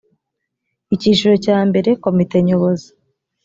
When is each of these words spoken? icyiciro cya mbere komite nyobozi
icyiciro 0.93 1.33
cya 1.45 1.57
mbere 1.69 1.89
komite 2.03 2.37
nyobozi 2.47 2.89